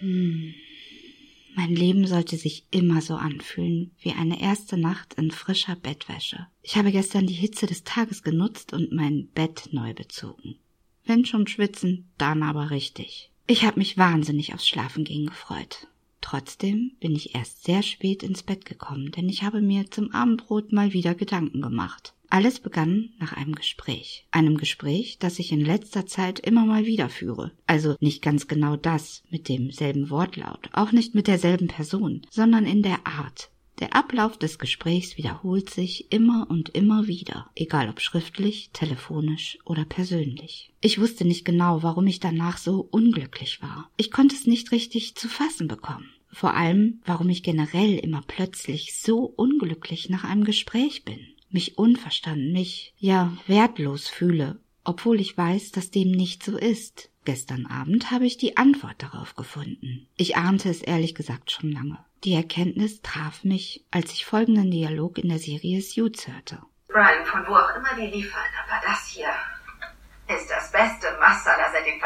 Mein 0.00 1.74
Leben 1.74 2.06
sollte 2.06 2.36
sich 2.36 2.66
immer 2.70 3.00
so 3.00 3.14
anfühlen 3.14 3.92
wie 4.00 4.12
eine 4.12 4.40
erste 4.40 4.76
Nacht 4.76 5.14
in 5.14 5.30
frischer 5.30 5.76
Bettwäsche. 5.76 6.46
Ich 6.62 6.76
habe 6.76 6.92
gestern 6.92 7.26
die 7.26 7.34
Hitze 7.34 7.66
des 7.66 7.84
Tages 7.84 8.22
genutzt 8.22 8.72
und 8.72 8.92
mein 8.92 9.28
Bett 9.28 9.70
neu 9.72 9.94
bezogen. 9.94 10.56
Wenn 11.04 11.24
schon 11.24 11.46
schwitzen, 11.46 12.10
dann 12.18 12.42
aber 12.42 12.70
richtig. 12.70 13.30
Ich 13.46 13.64
habe 13.64 13.78
mich 13.78 13.96
wahnsinnig 13.96 14.52
aufs 14.54 14.68
Schlafengehen 14.68 15.26
gefreut. 15.26 15.86
Trotzdem 16.20 16.92
bin 16.98 17.14
ich 17.14 17.36
erst 17.36 17.62
sehr 17.62 17.82
spät 17.82 18.24
ins 18.24 18.42
Bett 18.42 18.64
gekommen, 18.64 19.12
denn 19.12 19.28
ich 19.28 19.44
habe 19.44 19.60
mir 19.60 19.88
zum 19.90 20.10
Abendbrot 20.10 20.72
mal 20.72 20.92
wieder 20.92 21.14
Gedanken 21.14 21.62
gemacht. 21.62 22.14
Alles 22.28 22.60
begann 22.60 23.10
nach 23.18 23.32
einem 23.32 23.54
Gespräch. 23.54 24.26
Einem 24.30 24.56
Gespräch, 24.56 25.18
das 25.18 25.38
ich 25.38 25.52
in 25.52 25.64
letzter 25.64 26.06
Zeit 26.06 26.40
immer 26.40 26.64
mal 26.66 26.86
wieder 26.86 27.08
führe. 27.08 27.52
Also 27.66 27.96
nicht 28.00 28.22
ganz 28.22 28.48
genau 28.48 28.76
das 28.76 29.22
mit 29.30 29.48
demselben 29.48 30.10
Wortlaut, 30.10 30.68
auch 30.72 30.92
nicht 30.92 31.14
mit 31.14 31.26
derselben 31.28 31.68
Person, 31.68 32.22
sondern 32.30 32.66
in 32.66 32.82
der 32.82 33.06
Art, 33.06 33.50
der 33.78 33.94
Ablauf 33.94 34.38
des 34.38 34.58
Gesprächs 34.58 35.18
wiederholt 35.18 35.68
sich 35.68 36.10
immer 36.10 36.46
und 36.48 36.70
immer 36.70 37.08
wieder, 37.08 37.50
egal 37.54 37.90
ob 37.90 38.00
schriftlich, 38.00 38.70
telefonisch 38.72 39.58
oder 39.66 39.84
persönlich. 39.84 40.72
Ich 40.80 40.98
wusste 40.98 41.26
nicht 41.26 41.44
genau, 41.44 41.82
warum 41.82 42.06
ich 42.06 42.18
danach 42.18 42.56
so 42.56 42.88
unglücklich 42.90 43.60
war. 43.60 43.90
Ich 43.98 44.10
konnte 44.10 44.34
es 44.34 44.46
nicht 44.46 44.72
richtig 44.72 45.14
zu 45.14 45.28
fassen 45.28 45.68
bekommen. 45.68 46.08
Vor 46.28 46.54
allem, 46.54 47.00
warum 47.04 47.28
ich 47.28 47.42
generell 47.42 47.98
immer 47.98 48.22
plötzlich 48.26 48.98
so 48.98 49.20
unglücklich 49.20 50.08
nach 50.08 50.24
einem 50.24 50.44
Gespräch 50.44 51.04
bin, 51.04 51.20
mich 51.50 51.78
unverstanden, 51.78 52.52
mich 52.52 52.94
ja 52.98 53.32
wertlos 53.46 54.08
fühle, 54.08 54.58
obwohl 54.84 55.20
ich 55.20 55.36
weiß, 55.36 55.72
dass 55.72 55.90
dem 55.90 56.10
nicht 56.10 56.42
so 56.42 56.56
ist. 56.56 57.10
Gestern 57.24 57.66
Abend 57.66 58.10
habe 58.10 58.24
ich 58.24 58.36
die 58.36 58.56
Antwort 58.56 59.02
darauf 59.02 59.34
gefunden. 59.34 60.06
Ich 60.16 60.36
ahnte 60.36 60.68
es 60.68 60.80
ehrlich 60.80 61.14
gesagt 61.14 61.50
schon 61.50 61.72
lange. 61.72 61.98
Die 62.24 62.34
Erkenntnis 62.34 63.02
traf 63.02 63.44
mich, 63.44 63.84
als 63.90 64.12
ich 64.12 64.24
folgenden 64.24 64.70
Dialog 64.70 65.18
in 65.18 65.28
der 65.28 65.38
Serie 65.38 65.82
Suits 65.82 66.28
hörte. 66.28 66.62
Brian, 66.88 67.26
von 67.26 67.46
wo 67.46 67.54
auch 67.54 67.76
immer 67.76 67.94
die 67.96 68.06
liefern, 68.06 68.40
aber 68.64 68.80
das 68.86 69.08
hier 69.08 69.28
ist 70.28 70.50
das 70.50 70.72
beste 70.72 71.06
Masala 71.20 71.70
seit 71.70 71.86
den 71.86 72.00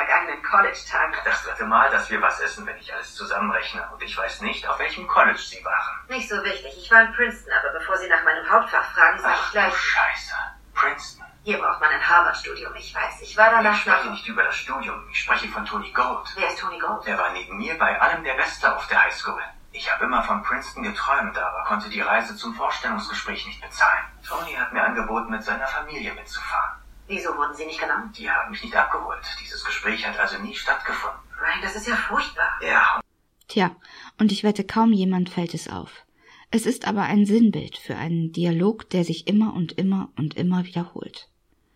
College-Tagen. 0.50 1.14
Das 1.24 1.44
dritte 1.44 1.64
Mal, 1.64 1.90
dass 1.90 2.10
wir 2.10 2.20
was 2.20 2.40
essen, 2.40 2.66
wenn 2.66 2.76
ich 2.76 2.92
alles 2.92 3.14
zusammenrechne. 3.14 3.88
Und 3.92 4.02
ich 4.02 4.16
weiß 4.16 4.40
nicht, 4.40 4.66
auf 4.68 4.78
welchem 4.78 5.06
College 5.06 5.38
Sie 5.38 5.64
waren. 5.64 6.06
Nicht 6.08 6.28
so 6.28 6.42
wichtig. 6.42 6.76
Ich 6.76 6.90
war 6.90 7.02
in 7.02 7.12
Princeton, 7.12 7.52
aber 7.52 7.78
bevor 7.78 7.96
Sie 7.96 8.08
nach 8.08 8.24
meinem 8.24 8.50
Hauptfach 8.50 8.92
fragen, 8.92 9.20
sage 9.20 9.38
ich 9.46 9.52
gleich... 9.52 9.76
Scheiße. 9.76 10.34
Princeton. 10.74 11.24
Hier 11.42 11.58
braucht 11.58 11.80
man 11.80 11.90
ein 11.90 12.06
Harvard-Studium, 12.06 12.74
ich 12.74 12.94
weiß. 12.94 13.22
Ich 13.22 13.36
war 13.36 13.50
danach 13.50 13.74
Ich 13.74 13.80
spreche 13.80 14.10
nicht 14.10 14.26
über 14.26 14.42
das 14.42 14.56
Studium. 14.56 15.08
Ich 15.10 15.20
spreche 15.20 15.48
von 15.48 15.64
Tony 15.64 15.90
Gold. 15.92 16.28
Wer 16.36 16.48
ist 16.48 16.58
Tony 16.58 16.78
Gold? 16.78 17.06
Er 17.06 17.16
war 17.16 17.30
neben 17.32 17.56
mir 17.56 17.78
bei 17.78 17.98
allem 18.00 18.24
der 18.24 18.34
Beste 18.34 18.76
auf 18.76 18.86
der 18.88 19.02
Highschool. 19.04 19.40
Ich 19.72 19.90
habe 19.90 20.04
immer 20.04 20.22
von 20.24 20.42
Princeton 20.42 20.82
geträumt, 20.82 21.38
aber 21.38 21.64
konnte 21.64 21.88
die 21.88 22.00
Reise 22.00 22.36
zum 22.36 22.54
Vorstellungsgespräch 22.54 23.46
nicht 23.46 23.60
bezahlen. 23.60 24.04
Tony 24.26 24.52
hat 24.54 24.72
mir 24.72 24.82
angeboten, 24.82 25.30
mit 25.30 25.44
seiner 25.44 25.66
Familie 25.66 26.12
mitzufahren. 26.12 26.79
Wieso 27.11 27.36
wurden 27.36 27.55
Sie 27.56 27.66
nicht 27.66 27.80
genommen? 27.80 28.12
Die 28.16 28.30
haben 28.30 28.53
mich 28.53 28.62
nicht 28.62 28.77
abgeholt. 28.77 29.25
Dieses 29.42 29.64
Gespräch 29.64 30.06
hat 30.06 30.16
also 30.19 30.39
nie 30.39 30.55
stattgefunden. 30.55 31.19
Brian, 31.36 31.61
das 31.61 31.75
ist 31.75 31.89
ja 31.89 31.97
furchtbar. 31.97 32.48
Ja, 32.62 33.00
Tja, 33.48 33.75
und 34.20 34.30
ich 34.30 34.44
wette, 34.44 34.62
kaum 34.62 34.92
jemand 34.92 35.28
fällt 35.28 35.55
es 35.55 35.66
auf. 35.66 36.06
Es 36.53 36.66
ist 36.66 36.86
aber 36.86 37.03
ein 37.03 37.27
Sinnbild 37.27 37.77
für 37.78 37.97
einen 37.97 38.31
Dialog, 38.31 38.88
der 38.91 39.03
sich 39.03 39.27
immer 39.27 39.55
und 39.55 39.72
immer 39.72 40.11
und 40.16 40.34
immer 40.36 40.64
wiederholt. 40.66 41.28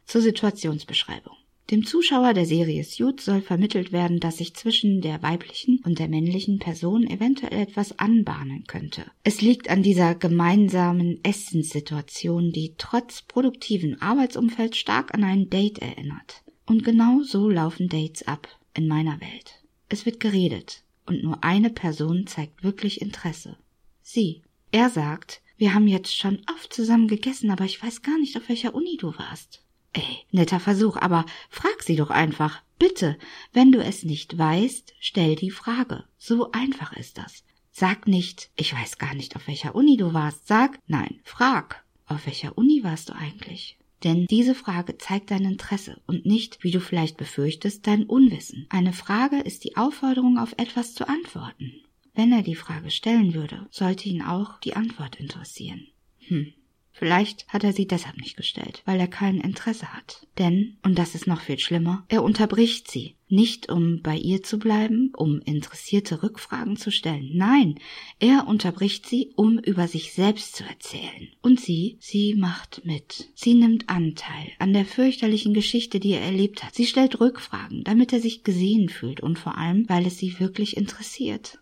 Zur 0.07 0.21
Situationsbeschreibung. 0.21 1.37
Dem 1.71 1.87
Zuschauer 1.87 2.35
der 2.35 2.45
Serie 2.45 2.85
Suits 2.85 3.25
soll 3.25 3.41
vermittelt 3.41 3.91
werden, 3.91 4.21
dass 4.21 4.37
sich 4.37 4.55
zwischen 4.55 5.01
der 5.01 5.23
weiblichen 5.23 5.81
und 5.85 5.99
der 5.99 6.09
männlichen 6.09 6.59
Person 6.59 7.07
eventuell 7.07 7.59
etwas 7.59 7.99
anbahnen 7.99 8.65
könnte. 8.67 9.07
Es 9.23 9.41
liegt 9.41 9.71
an 9.71 9.83
dieser 9.83 10.15
gemeinsamen 10.15 11.25
Essenssituation, 11.25 12.53
die 12.53 12.75
trotz 12.77 13.23
produktiven 13.23 14.01
Arbeitsumfeld 14.03 14.77
stark 14.77 15.15
an 15.15 15.25
ein 15.25 15.49
Date 15.49 15.79
erinnert. 15.79 16.43
Und 16.67 16.85
genau 16.85 17.23
so 17.23 17.49
laufen 17.49 17.89
Dates 17.89 18.27
ab 18.29 18.47
in 18.75 18.87
meiner 18.87 19.21
Welt. 19.23 19.63
Es 19.89 20.05
wird 20.05 20.21
geredet 20.21 20.83
und 21.07 21.23
nur 21.23 21.45
eine 21.45 21.71
Person 21.71 22.27
zeigt 22.27 22.63
wirklich 22.63 23.01
Interesse. 23.01 23.57
Sie. 24.03 24.43
Er 24.71 24.91
sagt, 24.91 25.41
wir 25.57 25.73
haben 25.73 25.87
jetzt 25.87 26.15
schon 26.15 26.43
oft 26.53 26.75
zusammen 26.75 27.09
gegessen, 27.09 27.51
aber 27.51 27.65
ich 27.65 27.83
weiß 27.83 28.03
gar 28.03 28.19
nicht, 28.19 28.37
auf 28.37 28.49
welcher 28.49 28.75
Uni 28.75 28.99
du 28.99 29.17
warst. 29.17 29.64
Ey, 29.95 30.19
netter 30.33 30.61
Versuch, 30.61 30.97
aber 30.97 31.25
frag 31.49 31.83
sie 31.83 31.97
doch 31.97 32.11
einfach. 32.11 32.63
Bitte, 32.79 33.17
wenn 33.53 33.73
du 33.73 33.83
es 33.83 34.03
nicht 34.03 34.37
weißt, 34.37 34.95
stell 34.99 35.37
die 35.37 35.51
Frage. 35.51 36.05
So 36.19 36.51
einfach 36.53 36.93
ist 36.93 37.17
das. 37.17 37.45
Sag 37.71 38.07
nicht, 38.07 38.51
ich 38.57 38.75
weiß 38.75 38.99
gar 38.99 39.15
nicht, 39.15 39.37
auf 39.37 39.47
welcher 39.47 39.75
Uni 39.75 39.97
du 39.97 40.13
warst. 40.13 40.47
Sag, 40.47 40.79
nein, 40.87 41.21
frag, 41.25 41.85
auf 42.07 42.27
welcher 42.27 42.59
Uni 42.59 42.83
warst 42.83 43.09
du 43.09 43.15
eigentlich? 43.15 43.79
Denn 44.03 44.27
diese 44.27 44.55
Frage 44.55 44.99
zeigt 44.99 45.31
dein 45.31 45.45
Interesse 45.45 46.01
und 46.07 46.27
nicht, 46.27 46.63
wie 46.63 46.73
du 46.73 46.81
vielleicht 46.81 47.17
befürchtest, 47.17 47.87
dein 47.87 48.05
Unwissen. 48.05 48.67
Eine 48.69 48.93
Frage 48.93 49.39
ist 49.41 49.65
die 49.65 49.77
Aufforderung, 49.77 50.39
auf 50.39 50.55
etwas 50.59 50.95
zu 50.95 51.09
antworten. 51.09 51.73
Wenn 52.15 52.33
er 52.33 52.43
die 52.43 52.55
Frage 52.55 52.91
stellen 52.91 53.35
würde, 53.35 53.67
sollte 53.71 54.09
ihn 54.09 54.23
auch 54.23 54.61
die 54.61 54.77
Antwort 54.77 55.17
interessieren. 55.17 55.87
Hm. 56.27 56.53
Vielleicht 56.97 57.49
hat 57.49 57.65
er 57.65 57.73
sie 57.73 57.89
deshalb 57.89 58.17
nicht 58.19 58.37
gestellt, 58.37 58.83
weil 58.85 59.01
er 59.01 59.09
kein 59.09 59.41
Interesse 59.41 59.93
hat. 59.93 60.27
Denn, 60.39 60.77
und 60.85 60.97
das 60.97 61.17
ist 61.17 61.27
noch 61.27 61.41
viel 61.41 61.59
schlimmer, 61.59 62.05
er 62.09 62.23
unterbricht 62.23 62.89
sie. 62.89 63.17
Nicht 63.29 63.69
um 63.69 64.01
bei 64.01 64.17
ihr 64.17 64.45
zu 64.45 64.61
bleiben, 64.61 65.11
um 65.17 65.41
interessierte 65.41 66.23
Rückfragen 66.23 66.77
zu 66.77 66.93
stellen. 66.93 67.31
Nein, 67.35 67.81
er 68.21 68.47
unterbricht 68.47 69.09
sie, 69.09 69.33
um 69.35 69.59
über 69.59 69.89
sich 69.89 70.13
selbst 70.13 70.55
zu 70.55 70.63
erzählen. 70.63 71.29
Und 71.43 71.59
sie, 71.59 71.97
sie 71.99 72.37
macht 72.37 72.83
mit. 72.85 73.29
Sie 73.35 73.55
nimmt 73.55 73.89
Anteil 73.89 74.53
an 74.61 74.73
der 74.73 74.85
fürchterlichen 74.85 75.53
Geschichte, 75.53 75.99
die 75.99 76.13
er 76.13 76.23
erlebt 76.23 76.63
hat. 76.63 76.77
Sie 76.77 76.87
stellt 76.87 77.19
Rückfragen, 77.19 77.83
damit 77.83 78.13
er 78.13 78.21
sich 78.21 78.45
gesehen 78.45 78.89
fühlt 78.89 79.21
und 79.21 79.37
vor 79.37 79.59
allem, 79.59 79.89
weil 79.89 80.07
es 80.07 80.19
sie 80.19 80.39
wirklich 80.39 80.77
interessiert. 80.77 81.59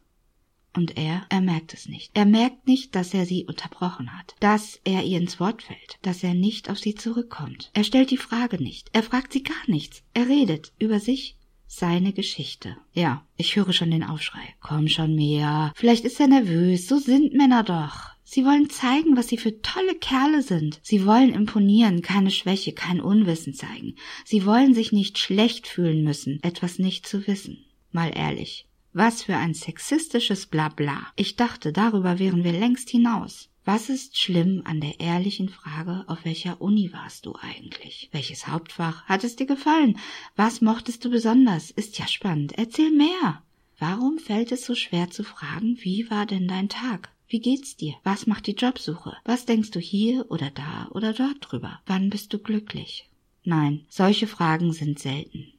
Und 0.75 0.97
er, 0.97 1.27
er 1.29 1.41
merkt 1.41 1.75
es 1.75 1.87
nicht. 1.87 2.11
Er 2.15 2.25
merkt 2.25 2.67
nicht, 2.67 2.95
dass 2.95 3.13
er 3.13 3.27
sie 3.27 3.45
unterbrochen 3.45 4.17
hat, 4.19 4.35
dass 4.41 4.81
er 4.85 5.05
ihr 5.05 5.19
ins 5.19 5.39
Wort 5.39 5.63
fällt, 5.63 5.99
dass 6.01 6.25
er 6.25 6.35
nicht 6.35 6.71
auf 6.71 6.79
sie 6.79 6.95
zurückkommt. 6.95 7.71
Er 7.75 7.85
stellt 7.85 8.11
die 8.11 8.17
Frage 8.17 8.63
nicht, 8.63 8.89
er 8.93 9.03
fragt 9.03 9.33
sie 9.33 9.43
gar 9.43 9.55
nichts. 9.67 10.03
Er 10.15 10.29
redet 10.29 10.73
über 10.79 10.99
sich, 10.99 11.37
seine 11.67 12.13
Geschichte. 12.13 12.77
Ja, 12.93 13.27
ich 13.39 13.57
höre 13.57 13.73
schon 13.73 13.91
den 13.91 14.05
Aufschrei. 14.05 14.55
Komm 14.61 14.89
schon 14.89 15.15
mehr. 15.15 15.73
Vielleicht 15.75 16.05
ist 16.05 16.21
er 16.21 16.29
nervös, 16.29 16.87
so 16.87 16.99
sind 16.99 17.33
Männer 17.33 17.63
doch. 17.63 18.11
Sie 18.25 18.45
wollen 18.45 18.69
zeigen, 18.71 19.17
was 19.17 19.29
sie 19.29 19.39
für 19.39 19.61
tolle 19.63 19.95
Kerle 19.95 20.43
sind. 20.43 20.81
Sie 20.83 21.07
wollen 21.07 21.35
imponieren, 21.35 22.03
keine 22.03 22.31
Schwäche, 22.31 22.73
kein 22.73 23.01
Unwissen 23.01 23.55
zeigen. 23.55 23.97
Sie 24.25 24.45
wollen 24.47 24.75
sich 24.75 24.93
nicht 24.93 25.19
schlecht 25.19 25.67
fühlen 25.67 26.05
müssen, 26.05 26.43
etwas 26.43 26.79
nicht 26.79 27.07
zu 27.07 27.27
wissen. 27.27 27.65
Mal 27.91 28.11
ehrlich, 28.15 28.67
was 28.93 29.23
für 29.23 29.37
ein 29.37 29.55
sexistisches 29.55 30.47
Blabla. 30.47 31.07
Ich 31.17 31.37
dachte, 31.37 31.73
darüber 31.73 32.19
wären 32.19 32.45
wir 32.45 32.53
längst 32.53 32.91
hinaus. 32.91 33.49
Was 33.65 33.89
ist 33.89 34.19
schlimm 34.19 34.63
an 34.65 34.81
der 34.81 34.99
ehrlichen 34.99 35.49
Frage, 35.49 36.05
auf 36.09 36.25
welcher 36.25 36.61
Uni 36.61 36.93
warst 36.93 37.27
du 37.27 37.37
eigentlich? 37.41 38.09
Welches 38.11 38.49
Hauptfach 38.49 39.05
hat 39.05 39.23
es 39.23 39.37
dir 39.37 39.47
gefallen? 39.47 39.99
Was 40.35 40.61
mochtest 40.61 41.05
du 41.05 41.11
besonders? 41.11 41.71
Ist 41.71 41.99
ja 41.99 42.09
spannend. 42.09 42.59
Erzähl 42.59 42.91
mehr. 42.91 43.43
Warum 43.79 44.19
fällt 44.19 44.53
es 44.53 44.65
so 44.65 44.75
schwer 44.75 45.11
zu 45.11 45.23
fragen, 45.23 45.79
wie 45.81 46.11
war 46.11 46.27
denn 46.27 46.49
dein 46.49 46.69
Tag? 46.69 47.11
Wie 47.29 47.41
geht's 47.41 47.77
dir? 47.77 47.95
Was 48.05 48.27
macht 48.27 48.47
die 48.47 48.53
Jobsuche? 48.55 49.17
Was 49.25 49.47
denkst 49.47 49.71
du 49.71 49.81
hier 49.81 50.31
oder 50.31 50.51
da 50.51 50.89
oder 50.91 51.13
dort 51.13 51.39
drüber? 51.41 51.81
Wann 51.87 52.11
bist 52.11 52.33
du 52.33 52.39
glücklich? 52.39 53.09
Nein, 53.45 53.87
solche 53.89 54.27
Fragen 54.27 54.73
sind 54.73 54.99
selten. 54.99 55.53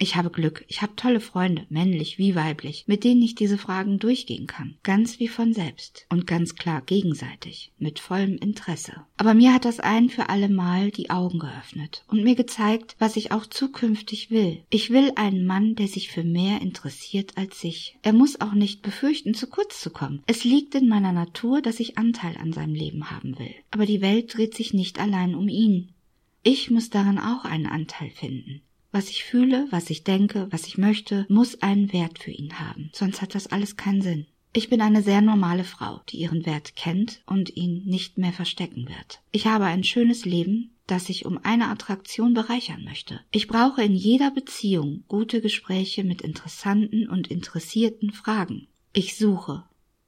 Ich 0.00 0.14
habe 0.14 0.30
Glück, 0.30 0.64
ich 0.68 0.80
habe 0.80 0.94
tolle 0.94 1.18
Freunde, 1.18 1.66
männlich 1.70 2.18
wie 2.18 2.36
weiblich, 2.36 2.84
mit 2.86 3.02
denen 3.02 3.20
ich 3.20 3.34
diese 3.34 3.58
Fragen 3.58 3.98
durchgehen 3.98 4.46
kann, 4.46 4.76
ganz 4.84 5.18
wie 5.18 5.26
von 5.26 5.52
selbst 5.52 6.06
und 6.08 6.24
ganz 6.24 6.54
klar 6.54 6.82
gegenseitig, 6.82 7.72
mit 7.78 7.98
vollem 7.98 8.36
Interesse. 8.36 8.92
Aber 9.16 9.34
mir 9.34 9.52
hat 9.52 9.64
das 9.64 9.80
ein 9.80 10.08
für 10.08 10.28
alle 10.28 10.48
Mal 10.48 10.92
die 10.92 11.10
Augen 11.10 11.40
geöffnet 11.40 12.04
und 12.06 12.22
mir 12.22 12.36
gezeigt, 12.36 12.94
was 13.00 13.16
ich 13.16 13.32
auch 13.32 13.44
zukünftig 13.46 14.30
will. 14.30 14.62
Ich 14.70 14.90
will 14.90 15.10
einen 15.16 15.44
Mann, 15.44 15.74
der 15.74 15.88
sich 15.88 16.10
für 16.10 16.22
mehr 16.22 16.62
interessiert 16.62 17.36
als 17.36 17.60
sich. 17.60 17.98
Er 18.02 18.12
muss 18.12 18.40
auch 18.40 18.52
nicht 18.52 18.82
befürchten, 18.82 19.34
zu 19.34 19.48
kurz 19.48 19.80
zu 19.80 19.90
kommen. 19.90 20.22
Es 20.28 20.44
liegt 20.44 20.76
in 20.76 20.88
meiner 20.88 21.12
Natur, 21.12 21.60
dass 21.60 21.80
ich 21.80 21.98
Anteil 21.98 22.36
an 22.36 22.52
seinem 22.52 22.74
Leben 22.74 23.10
haben 23.10 23.36
will. 23.38 23.54
Aber 23.72 23.84
die 23.84 24.00
Welt 24.00 24.36
dreht 24.36 24.54
sich 24.54 24.72
nicht 24.72 25.00
allein 25.00 25.34
um 25.34 25.48
ihn. 25.48 25.92
Ich 26.44 26.70
muss 26.70 26.88
daran 26.88 27.18
auch 27.18 27.44
einen 27.44 27.66
Anteil 27.66 28.10
finden. 28.10 28.62
Was 28.90 29.10
ich 29.10 29.24
fühle, 29.24 29.66
was 29.70 29.90
ich 29.90 30.02
denke, 30.02 30.48
was 30.50 30.66
ich 30.66 30.78
möchte, 30.78 31.26
muss 31.28 31.62
einen 31.62 31.92
Wert 31.92 32.18
für 32.18 32.30
ihn 32.30 32.58
haben, 32.58 32.90
sonst 32.92 33.20
hat 33.20 33.34
das 33.34 33.46
alles 33.46 33.76
keinen 33.76 34.00
Sinn. 34.00 34.26
Ich 34.54 34.70
bin 34.70 34.80
eine 34.80 35.02
sehr 35.02 35.20
normale 35.20 35.64
Frau, 35.64 36.00
die 36.08 36.16
ihren 36.16 36.46
Wert 36.46 36.74
kennt 36.74 37.22
und 37.26 37.54
ihn 37.54 37.84
nicht 37.84 38.16
mehr 38.16 38.32
verstecken 38.32 38.88
wird. 38.88 39.20
Ich 39.30 39.46
habe 39.46 39.66
ein 39.66 39.84
schönes 39.84 40.24
Leben, 40.24 40.70
das 40.86 41.10
ich 41.10 41.26
um 41.26 41.38
eine 41.42 41.68
Attraktion 41.68 42.32
bereichern 42.32 42.82
möchte. 42.82 43.20
Ich 43.30 43.46
brauche 43.46 43.82
in 43.82 43.94
jeder 43.94 44.30
Beziehung 44.30 45.04
gute 45.06 45.42
Gespräche 45.42 46.02
mit 46.02 46.22
interessanten 46.22 47.06
und 47.08 47.28
interessierten 47.28 48.10
Fragen. 48.10 48.68
Ich 48.94 49.16
suche. 49.16 49.64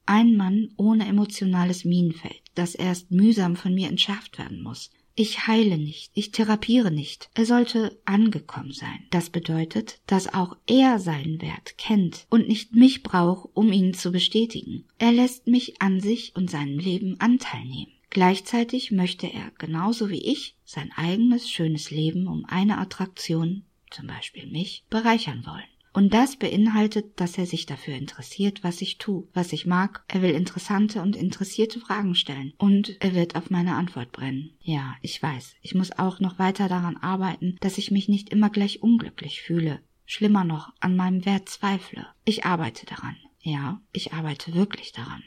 Ein 0.07 0.35
Mann 0.35 0.73
ohne 0.75 1.05
emotionales 1.05 1.85
Minenfeld, 1.85 2.41
das 2.55 2.73
erst 2.73 3.11
mühsam 3.11 3.55
von 3.55 3.75
mir 3.75 3.89
entschärft 3.89 4.39
werden 4.39 4.63
muss. 4.63 4.89
Ich 5.13 5.47
heile 5.47 5.77
nicht, 5.77 6.11
ich 6.13 6.31
therapiere 6.31 6.89
nicht. 6.89 7.29
Er 7.33 7.45
sollte 7.45 7.99
angekommen 8.05 8.71
sein. 8.71 9.05
Das 9.09 9.29
bedeutet, 9.29 9.99
dass 10.07 10.33
auch 10.33 10.55
er 10.67 10.99
seinen 10.99 11.41
Wert 11.41 11.77
kennt 11.77 12.25
und 12.29 12.47
nicht 12.47 12.73
mich 12.73 13.03
braucht, 13.03 13.49
um 13.53 13.73
ihn 13.73 13.93
zu 13.93 14.11
bestätigen. 14.11 14.85
Er 14.99 15.11
lässt 15.11 15.47
mich 15.47 15.81
an 15.81 15.99
sich 15.99 16.35
und 16.35 16.49
seinem 16.49 16.79
Leben 16.79 17.19
Anteil 17.19 17.65
nehmen. 17.65 17.91
Gleichzeitig 18.09 18.91
möchte 18.91 19.27
er, 19.27 19.51
genauso 19.57 20.09
wie 20.09 20.21
ich, 20.21 20.55
sein 20.65 20.91
eigenes 20.95 21.49
schönes 21.49 21.91
Leben 21.91 22.27
um 22.27 22.45
eine 22.45 22.77
Attraktion, 22.77 23.63
zum 23.89 24.07
Beispiel 24.07 24.47
mich, 24.47 24.83
bereichern 24.89 25.45
wollen. 25.45 25.63
Und 25.93 26.13
das 26.13 26.37
beinhaltet, 26.37 27.19
dass 27.19 27.37
er 27.37 27.45
sich 27.45 27.65
dafür 27.65 27.95
interessiert, 27.95 28.63
was 28.63 28.81
ich 28.81 28.97
tue, 28.97 29.27
was 29.33 29.51
ich 29.51 29.65
mag. 29.65 30.03
Er 30.07 30.21
will 30.21 30.31
interessante 30.31 31.01
und 31.01 31.15
interessierte 31.15 31.79
Fragen 31.79 32.15
stellen. 32.15 32.53
Und 32.57 32.95
er 33.01 33.13
wird 33.13 33.35
auf 33.35 33.49
meine 33.49 33.75
Antwort 33.75 34.11
brennen. 34.11 34.51
Ja, 34.61 34.95
ich 35.01 35.21
weiß, 35.21 35.55
ich 35.61 35.75
muss 35.75 35.91
auch 35.91 36.19
noch 36.19 36.39
weiter 36.39 36.69
daran 36.69 36.95
arbeiten, 36.97 37.57
dass 37.59 37.77
ich 37.77 37.91
mich 37.91 38.07
nicht 38.07 38.29
immer 38.29 38.49
gleich 38.49 38.81
unglücklich 38.81 39.41
fühle. 39.41 39.81
Schlimmer 40.05 40.43
noch, 40.43 40.73
an 40.79 40.95
meinem 40.95 41.25
Wert 41.25 41.49
zweifle. 41.49 42.07
Ich 42.25 42.45
arbeite 42.45 42.85
daran. 42.85 43.17
Ja, 43.41 43.81
ich 43.91 44.13
arbeite 44.13 44.53
wirklich 44.53 44.91
daran. 44.91 45.23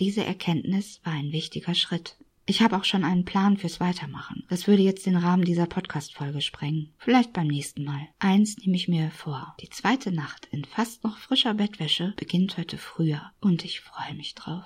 Diese 0.00 0.24
Erkenntnis 0.24 1.00
war 1.04 1.12
ein 1.12 1.32
wichtiger 1.32 1.74
Schritt. 1.74 2.16
Ich 2.44 2.60
habe 2.60 2.76
auch 2.76 2.84
schon 2.84 3.04
einen 3.04 3.24
Plan 3.24 3.56
fürs 3.56 3.78
Weitermachen. 3.78 4.44
Das 4.50 4.66
würde 4.66 4.82
jetzt 4.82 5.06
den 5.06 5.16
Rahmen 5.16 5.44
dieser 5.44 5.66
Podcast-Folge 5.66 6.40
sprengen. 6.40 6.92
Vielleicht 6.98 7.32
beim 7.32 7.46
nächsten 7.46 7.84
Mal. 7.84 8.08
Eins 8.18 8.58
nehme 8.58 8.76
ich 8.76 8.88
mir 8.88 9.10
vor. 9.10 9.54
Die 9.60 9.68
zweite 9.68 10.10
Nacht 10.10 10.48
in 10.50 10.64
fast 10.64 11.04
noch 11.04 11.18
frischer 11.18 11.54
Bettwäsche 11.54 12.14
beginnt 12.16 12.58
heute 12.58 12.78
früher 12.78 13.30
und 13.40 13.64
ich 13.64 13.80
freue 13.80 14.14
mich 14.14 14.34
drauf. 14.34 14.64